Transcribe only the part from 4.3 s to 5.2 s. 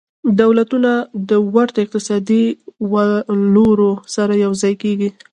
یوځای کیږي